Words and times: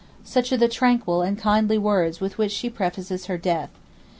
'Such 0.23 0.51
are 0.51 0.57
the 0.57 0.67
tranquil 0.67 1.21
and 1.21 1.37
kindly 1.37 1.77
words 1.77 2.19
with 2.19 2.39
which 2.39 2.51
she 2.51 2.71
prefaces 2.71 3.27
her 3.27 3.37
death. 3.37 3.69